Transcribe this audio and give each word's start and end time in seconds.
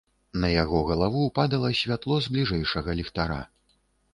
На 0.43 0.47
яго 0.53 0.79
галаву 0.91 1.27
падала 1.39 1.69
святло 1.81 2.15
з 2.27 2.33
бліжэйшага 2.37 2.97
ліхтара. 3.03 3.41